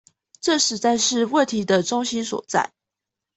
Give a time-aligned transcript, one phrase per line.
[0.39, 2.73] 這實在是問題的中心所在